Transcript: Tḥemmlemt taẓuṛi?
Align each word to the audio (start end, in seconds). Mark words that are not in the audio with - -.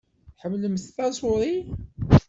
Tḥemmlemt 0.35 0.91
taẓuṛi? 0.95 1.55